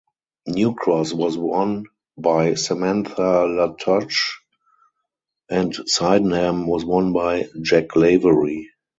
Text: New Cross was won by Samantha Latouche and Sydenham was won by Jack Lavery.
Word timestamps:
New 0.47 0.73
Cross 0.73 1.13
was 1.13 1.37
won 1.37 1.85
by 2.17 2.55
Samantha 2.55 3.45
Latouche 3.45 4.39
and 5.47 5.75
Sydenham 5.85 6.65
was 6.65 6.83
won 6.83 7.13
by 7.13 7.45
Jack 7.61 7.95
Lavery. 7.95 8.67